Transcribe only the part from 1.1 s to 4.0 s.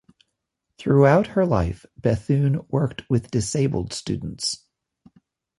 her life, Bethune worked with disabled